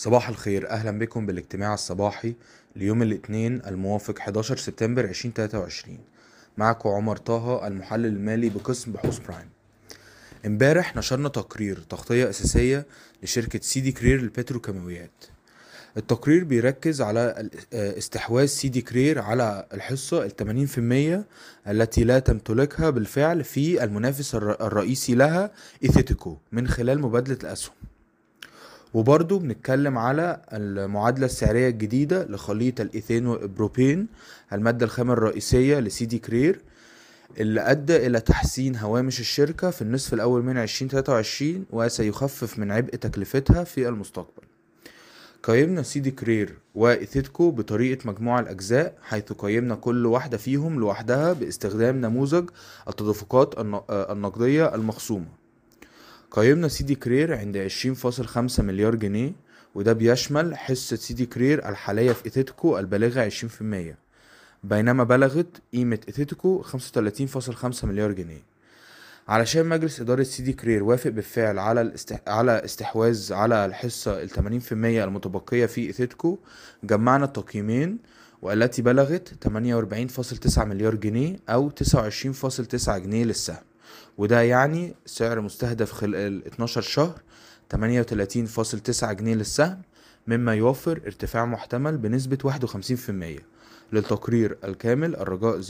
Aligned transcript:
صباح 0.00 0.28
الخير. 0.28 0.70
أهلا 0.70 0.98
بكم 0.98 1.26
بالاجتماع 1.26 1.74
الصباحي 1.74 2.34
ليوم 2.76 3.02
الاثنين 3.02 3.62
الموافق 3.66 4.18
11 4.18 4.56
سبتمبر 4.56 5.04
2023 5.04 5.98
معكم 6.58 6.88
عمر 6.88 7.16
طه 7.16 7.66
المحلل 7.66 8.06
المالي 8.06 8.48
بقسم 8.48 8.92
بحوث 8.92 9.18
برايم. 9.18 9.48
امبارح 10.46 10.96
نشرنا 10.96 11.28
تقرير 11.28 11.78
تغطية 11.78 12.30
أساسية 12.30 12.86
لشركة 13.22 13.60
سيدي 13.62 13.92
كرير 13.92 14.20
للبتروكيماويات. 14.20 15.24
التقرير 15.96 16.44
بيركز 16.44 17.02
على 17.02 17.50
استحواذ 17.72 18.46
سيدي 18.46 18.80
كرير 18.80 19.18
على 19.18 19.66
الحصة 19.72 20.24
ال 20.24 20.36
80% 21.66 21.68
التي 21.68 22.04
لا 22.04 22.18
تمتلكها 22.18 22.90
بالفعل 22.90 23.44
في 23.44 23.84
المنافس 23.84 24.34
الرئيسي 24.34 25.14
لها 25.14 25.50
إيثيتيكو 25.84 26.38
من 26.52 26.68
خلال 26.68 27.00
مبادلة 27.00 27.38
الأسهم. 27.42 27.74
وبرضو 28.94 29.38
بنتكلم 29.38 29.98
على 29.98 30.42
المعادلة 30.52 31.26
السعرية 31.26 31.68
الجديدة 31.68 32.24
لخليط 32.24 32.80
الإيثين 32.80 33.36
بروبين 33.56 34.06
المادة 34.52 34.86
الخام 34.86 35.10
الرئيسية 35.10 35.80
لسيدي 35.80 36.18
كرير 36.18 36.60
اللي 37.40 37.60
أدى 37.60 38.06
إلى 38.06 38.20
تحسين 38.20 38.76
هوامش 38.76 39.20
الشركة 39.20 39.70
في 39.70 39.82
النصف 39.82 40.14
الأول 40.14 40.42
من 40.42 40.58
2023 40.58 41.66
وسيخفف 41.70 42.58
من 42.58 42.72
عبء 42.72 42.90
تكلفتها 42.94 43.64
في 43.64 43.88
المستقبل. 43.88 44.42
قيمنا 45.42 45.82
سيدي 45.82 46.10
كرير 46.10 46.58
وإيثيتكو 46.74 47.50
بطريقة 47.50 48.08
مجموع 48.08 48.40
الأجزاء 48.40 48.98
حيث 49.02 49.32
قيمنا 49.32 49.74
كل 49.74 50.06
واحدة 50.06 50.36
فيهم 50.36 50.80
لوحدها 50.80 51.32
باستخدام 51.32 52.00
نموذج 52.00 52.50
التدفقات 52.88 53.54
النقدية 53.90 54.74
المخصومة. 54.74 55.39
قيمنا 56.30 56.68
سيدي 56.68 56.94
كرير 56.94 57.38
عند 57.38 57.56
عشرين 57.56 57.94
فاصل 57.94 58.26
خمسة 58.26 58.62
مليار 58.62 58.94
جنيه 58.94 59.32
وده 59.74 59.92
بيشمل 59.92 60.56
حصة 60.56 60.96
سيدي 60.96 61.26
كرير 61.26 61.68
الحالية 61.68 62.12
في 62.12 62.24
إيثيتكو 62.24 62.78
البالغة 62.78 63.20
عشرين 63.20 63.50
في 63.50 63.60
المية. 63.60 63.98
بينما 64.64 65.04
بلغت 65.04 65.46
قيمة 65.72 65.98
فاصل 67.26 67.54
خمسة 67.54 67.88
مليار 67.88 68.12
جنيه. 68.12 68.42
علشان 69.28 69.66
مجلس 69.66 70.00
إدارة 70.00 70.22
سيدي 70.22 70.52
كرير 70.52 70.82
وافق 70.82 71.10
بالفعل 71.10 71.58
على 71.58 71.80
الاست... 71.80 72.28
على 72.28 72.64
استحواذ 72.64 73.32
على 73.32 73.66
الحصة 73.66 74.22
في 74.60 74.72
المية 74.72 75.04
المتبقية 75.04 75.66
في 75.66 75.86
إيثيتكو 75.86 76.38
جمعنا 76.84 77.24
التقييمين 77.24 77.98
والتي 78.42 78.82
بلغت 78.82 79.28
تمانية 79.28 79.74
وأربعين 79.74 80.08
فاصل 80.08 80.36
تسعة 80.36 80.64
مليار 80.64 80.94
جنيه 80.94 81.36
أو 81.48 81.70
تسعة 81.70 82.00
وعشرين 82.00 82.32
فاصل 82.32 82.66
تسعة 82.66 82.98
جنيه 82.98 83.24
للسهم. 83.24 83.69
وده 84.18 84.42
يعني 84.42 84.94
سعر 85.06 85.40
مستهدف 85.40 85.92
خلال 85.92 86.46
12 86.46 86.80
شهر 86.80 87.20
38.9 87.76 89.04
جنيه 89.12 89.34
للسهم 89.34 89.82
مما 90.26 90.54
يوفر 90.54 91.00
ارتفاع 91.06 91.44
محتمل 91.44 91.98
بنسبة 91.98 92.38
51% 93.38 93.42
للتقرير 93.92 94.58
الكامل 94.64 95.16
الرجاء 95.16 95.60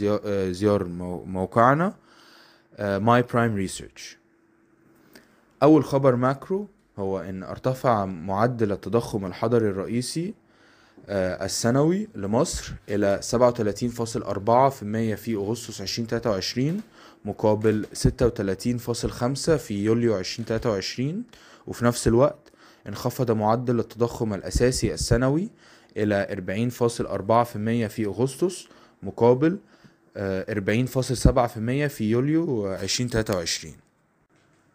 زيارة 0.50 0.84
موقعنا 1.26 1.94
My 2.80 3.22
Prime 3.22 3.54
Research 3.54 4.18
أول 5.62 5.84
خبر 5.84 6.16
macro 6.16 6.68
هو 6.98 7.20
إن 7.20 7.42
ارتفع 7.42 8.04
معدل 8.04 8.72
التضخم 8.72 9.26
الحضري 9.26 9.68
الرئيسي 9.68 10.34
السنوي 11.08 12.08
لمصر 12.14 12.72
إلى 12.88 13.20
37.4% 13.22 13.28
في 15.20 15.34
أغسطس 15.34 15.80
2023 15.80 16.80
مقابل 17.24 17.86
36.5 17.94 19.50
في 19.50 19.84
يوليو 19.84 20.18
2023 20.18 21.24
وفي 21.66 21.84
نفس 21.84 22.08
الوقت 22.08 22.52
انخفض 22.88 23.30
معدل 23.30 23.80
التضخم 23.80 24.34
الأساسي 24.34 24.94
السنوي 24.94 25.48
إلى 25.96 26.26
40.4% 26.30 27.88
في 27.88 28.06
أغسطس 28.06 28.66
مقابل 29.02 29.58
40.7% 30.16 30.20
في 31.88 32.10
يوليو 32.10 32.74
2023 32.74 33.74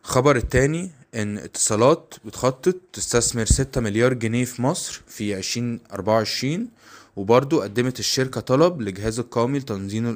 خبر 0.03 0.35
التاني 0.35 0.91
إن 1.15 1.37
اتصالات 1.37 2.13
بتخطط 2.25 2.75
تستثمر 2.93 3.45
6 3.45 3.81
مليار 3.81 4.13
جنيه 4.13 4.45
في 4.45 4.61
مصر 4.61 5.01
في 5.07 5.37
2024 5.37 6.67
وبرضو 7.15 7.61
قدمت 7.61 7.99
الشركة 7.99 8.41
طلب 8.41 8.81
لجهاز 8.81 9.19
القومي 9.19 9.59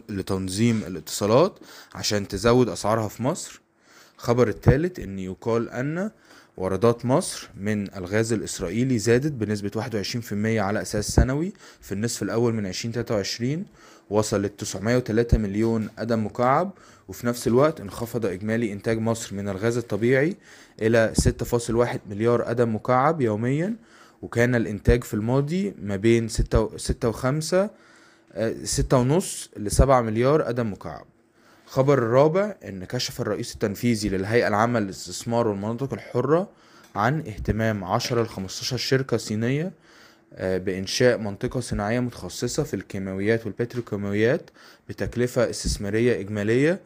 لتنظيم, 0.10 0.84
الاتصالات 0.88 1.60
عشان 1.96 2.28
تزود 2.28 2.70
أسعارها 2.70 3.08
في 3.08 3.24
مصر. 3.24 3.62
خبر 4.18 4.48
الثالث 4.48 5.00
إن 5.00 5.20
يقال 5.20 5.70
أن 5.70 6.12
واردات 6.60 7.06
مصر 7.06 7.50
من 7.58 7.94
الغاز 7.96 8.34
الإسرائيلي 8.34 9.00
زادت 9.00 9.32
بنسبة 9.32 9.72
21% 9.76 10.34
على 10.60 10.82
أساس 10.82 11.10
سنوي 11.10 11.54
في 11.82 11.92
النصف 11.92 12.24
الأول 12.24 12.54
من 12.54 12.66
2023 12.66 13.66
وصلت 14.10 14.60
903 14.60 15.38
مليون 15.38 15.90
قدم 16.00 16.26
مكعب 16.26 16.72
وفي 17.08 17.28
نفس 17.28 17.48
الوقت 17.48 17.82
انخفض 17.82 18.26
إجمالي 18.26 18.74
إنتاج 18.74 18.98
مصر 19.00 19.36
من 19.36 19.50
الغاز 19.50 19.78
الطبيعي 19.78 20.36
إلى 20.82 21.14
6.1 21.22 21.98
مليار 22.10 22.42
قدم 22.42 22.76
مكعب 22.76 23.22
يوميا 23.22 23.76
وكان 24.22 24.56
الإنتاج 24.56 25.04
في 25.04 25.14
الماضي 25.14 25.74
ما 25.82 25.96
بين 25.96 26.28
6 26.28 26.78
ستة 26.78 27.10
وخمسة 27.10 27.70
ستة 28.64 28.98
ونص 28.98 29.50
لسبعة 29.58 30.02
مليار 30.02 30.42
قدم 30.42 30.74
مكعب. 30.74 31.06
خبر 31.70 31.98
الرابع 31.98 32.56
إن 32.68 32.86
كشف 32.86 33.22
الرئيس 33.22 33.54
التنفيذي 33.54 34.10
للهيئة 34.10 34.48
العامة 34.48 34.80
للاستثمار 34.80 35.48
والمناطق 35.48 35.94
الحرة 35.94 36.50
عن 36.96 37.20
اهتمام 37.20 37.84
عشرة 37.84 38.24
لخمستاشر 38.24 38.78
شركة 38.78 39.18
صينية 39.18 39.72
بإنشاء 40.42 41.18
منطقة 41.18 41.60
صناعية 41.60 42.00
متخصصة 42.00 42.64
في 42.64 42.74
الكيماويات 42.74 43.46
والبتروكيماويات 43.46 44.50
بتكلفة 44.90 45.50
استثمارية 45.50 46.20
إجمالية 46.20 46.80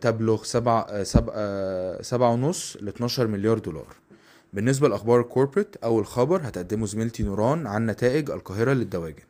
تبلغ 0.00 0.42
سبعة 0.44 1.02
سبعة 1.02 2.02
سبعة 2.02 2.30
ونص 2.30 2.76
لاتناشر 2.80 3.26
مليار 3.26 3.58
دولار. 3.58 3.96
بالنسبة 4.52 4.88
لأخبار 4.88 5.20
الكوربريت 5.20 5.76
أول 5.84 6.06
خبر 6.06 6.40
هتقدمه 6.44 6.86
زميلتي 6.86 7.22
نوران 7.22 7.66
عن 7.66 7.86
نتائج 7.86 8.30
القاهرة 8.30 8.72
للدواجن. 8.72 9.22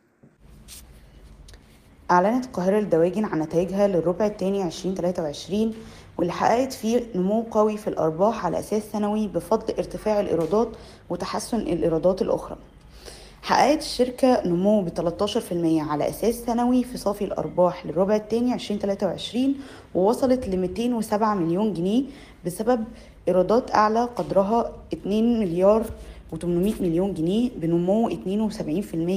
أعلنت 2.11 2.45
القاهرة 2.45 2.79
للدواجن 2.79 3.25
عن 3.25 3.39
نتائجها 3.39 3.87
للربع 3.87 4.25
الثاني 4.25 4.63
2023 4.63 5.73
واللي 6.17 6.33
حققت 6.33 6.73
فيه 6.73 7.03
نمو 7.15 7.45
قوي 7.51 7.77
في 7.77 7.87
الأرباح 7.87 8.45
على 8.45 8.59
أساس 8.59 8.83
سنوي 8.91 9.27
بفضل 9.27 9.73
ارتفاع 9.77 10.19
الإيرادات 10.19 10.67
وتحسن 11.09 11.59
الإيرادات 11.59 12.21
الأخرى. 12.21 12.57
حققت 13.41 13.81
الشركة 13.81 14.47
نمو 14.47 14.81
ب 14.81 14.89
13% 14.89 15.89
على 15.89 16.09
أساس 16.09 16.35
سنوي 16.35 16.83
في 16.83 16.97
صافي 16.97 17.23
الأرباح 17.25 17.85
للربع 17.85 18.15
الثاني 18.15 18.53
2023 18.53 19.55
ووصلت 19.95 20.47
ل 20.47 20.57
207 20.57 21.33
مليون 21.35 21.73
جنيه 21.73 22.03
بسبب 22.45 22.83
إيرادات 23.27 23.75
أعلى 23.75 24.03
قدرها 24.03 24.71
2 24.93 25.39
مليار 25.39 25.85
و800 26.33 26.81
مليون 26.81 27.13
جنيه 27.13 27.49
بنمو 27.57 28.09
72% 28.09 28.13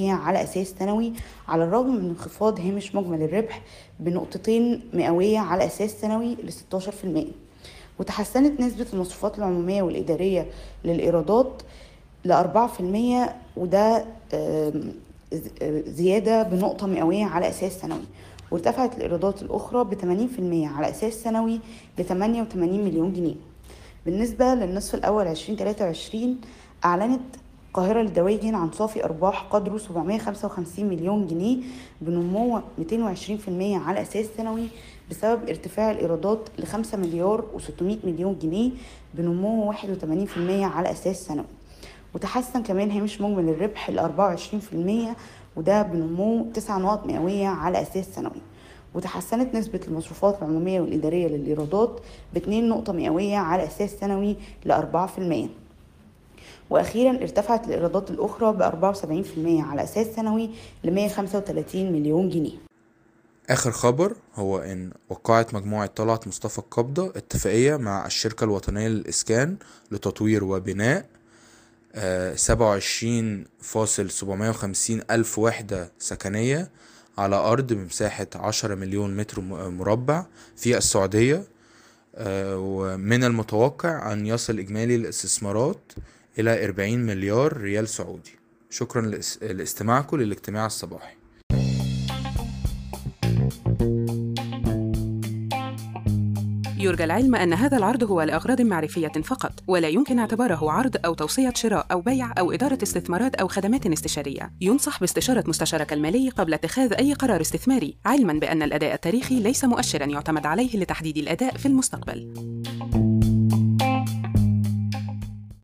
على 0.09 0.43
أساس 0.43 0.75
سنوي 0.79 1.13
على 1.49 1.65
الرغم 1.65 1.95
من 1.95 2.09
انخفاض 2.09 2.61
هامش 2.61 2.95
مجمل 2.95 3.23
الربح 3.23 3.63
بنقطتين 4.01 4.81
مئوية 4.95 5.39
على 5.39 5.67
أساس 5.67 6.01
سنوي 6.01 6.35
ل 6.35 6.53
16% 6.81 6.87
وتحسنت 7.99 8.61
نسبة 8.61 8.87
المصروفات 8.93 9.39
العمومية 9.39 9.83
والإدارية 9.83 10.47
للإيرادات 10.85 11.63
ل 12.25 12.33
4% 12.33 13.31
وده 13.57 14.05
زيادة 15.87 16.43
بنقطة 16.43 16.87
مئوية 16.87 17.25
على 17.25 17.49
أساس 17.49 17.81
سنوي 17.81 18.05
وارتفعت 18.51 18.97
الإيرادات 18.97 19.43
الأخرى 19.43 19.85
ب 19.85 19.95
80% 19.95 20.77
على 20.77 20.91
أساس 20.91 21.15
سنوي 21.15 21.61
ل 21.99 22.05
88 22.05 22.85
مليون 22.85 23.13
جنيه. 23.13 23.35
بالنسبة 24.07 24.55
للنصف 24.55 24.95
الأول 24.95 25.27
2023 25.27 26.41
أعلنت 26.85 27.21
القاهرة 27.69 28.03
للدواجن 28.03 28.55
عن 28.55 28.73
صافي 28.73 29.05
أرباح 29.05 29.43
قدره 29.43 29.79
755 29.79 30.85
مليون 30.85 31.27
جنيه 31.27 31.57
بنمو 32.01 32.59
220% 32.59 32.63
على 33.59 34.03
أساس 34.03 34.27
سنوي 34.37 34.69
بسبب 35.11 35.49
ارتفاع 35.49 35.91
الإيرادات 35.91 36.39
ل 36.59 36.67
5 36.67 36.99
مليار 36.99 37.45
و600 37.57 37.83
مليون 38.05 38.39
جنيه 38.43 38.71
بنمو 39.15 39.73
81% 39.73 39.77
على 40.49 40.91
أساس 40.91 41.27
سنوي. 41.27 41.45
وتحسن 42.15 42.63
كمان 42.63 42.91
هامش 42.91 43.21
مجمل 43.21 43.49
الربح 43.49 43.91
ل 43.91 43.99
24% 43.99 45.17
وده 45.57 45.83
بنمو 45.83 46.47
9 46.55 46.79
نقط 46.79 47.07
مئوية 47.07 47.49
على 47.49 47.83
أساس 47.83 48.15
سنوي. 48.15 48.43
وتحسنت 48.95 49.55
نسبة 49.55 49.81
المصروفات 49.89 50.39
العمومية 50.43 50.81
والإدارية 50.81 51.29
للإيرادات 51.29 52.01
ب 52.35 52.37
2 52.37 52.69
نقطة 52.69 52.93
مئوية 52.93 53.37
على 53.37 53.65
أساس 53.65 53.91
سنوي 53.91 54.37
ل 54.65 54.73
4% 54.73 55.49
وأخيرا 56.71 57.11
ارتفعت 57.23 57.67
الإيرادات 57.69 58.11
الأخرى 58.11 58.53
ب 58.53 58.63
74% 58.63 59.65
على 59.71 59.83
أساس 59.85 60.07
سنوي 60.07 60.51
ل 60.85 60.91
135 60.91 61.93
مليون 61.93 62.29
جنيه. 62.29 62.57
آخر 63.51 63.71
خبر 63.71 64.17
هو 64.35 64.59
إن 64.59 64.91
وقعت 65.09 65.55
مجموعة 65.55 65.87
طلعت 65.87 66.29
مصطفى 66.29 66.59
القبضة 66.59 67.07
اتفاقية 67.07 67.77
مع 67.77 68.07
الشركة 68.07 68.45
الوطنية 68.45 68.89
للإسكان 68.89 69.57
لتطوير 69.91 70.45
وبناء 70.45 71.07
سبعة 72.35 72.69
وعشرين 72.69 73.45
فاصل 73.61 74.11
وخمسين 74.51 75.03
ألف 75.11 75.39
وحدة 75.39 75.93
سكنية 75.99 76.71
على 77.19 77.37
أرض 77.37 77.73
بمساحة 77.73 78.27
عشرة 78.35 78.75
مليون 78.75 79.17
متر 79.17 79.41
م- 79.41 79.79
مربع 79.79 80.27
في 80.57 80.77
السعودية 80.77 81.45
آه، 82.15 82.59
ومن 82.59 83.25
المتوقع 83.25 84.13
أن 84.13 84.27
يصل 84.27 84.59
إجمالي 84.59 84.95
الاستثمارات 84.97 85.93
إلى 86.39 86.65
40 86.65 86.99
مليار 86.99 87.57
ريال 87.57 87.89
سعودي 87.89 88.39
شكرا 88.71 89.03
لاس- 89.03 89.43
لاستماعكم 89.43 90.17
للاجتماع 90.17 90.67
الصباحي 90.67 91.15
يرجى 96.79 97.05
العلم 97.05 97.35
أن 97.35 97.53
هذا 97.53 97.77
العرض 97.77 98.05
هو 98.05 98.23
لأغراض 98.23 98.61
معرفية 98.61 99.09
فقط، 99.09 99.53
ولا 99.67 99.89
يمكن 99.89 100.19
اعتباره 100.19 100.71
عرض 100.71 100.97
أو 101.05 101.15
توصية 101.15 101.53
شراء 101.57 101.87
أو 101.93 102.01
بيع 102.01 102.33
أو 102.39 102.53
إدارة 102.53 102.79
استثمارات 102.83 103.35
أو 103.35 103.49
خدمات 103.49 103.87
استشارية. 103.87 104.53
ينصح 104.61 105.01
باستشارة 105.01 105.45
مستشارك 105.47 105.93
المالي 105.93 106.29
قبل 106.29 106.55
اتخاذ 106.55 106.93
أي 106.93 107.13
قرار 107.13 107.41
استثماري، 107.41 107.97
علماً 108.07 108.33
بأن 108.33 108.63
الأداء 108.63 108.95
التاريخي 108.95 109.41
ليس 109.41 109.65
مؤشراً 109.65 110.05
يعتمد 110.07 110.47
عليه 110.47 110.77
لتحديد 110.77 111.17
الأداء 111.17 111.57
في 111.57 111.67
المستقبل. 111.67 112.33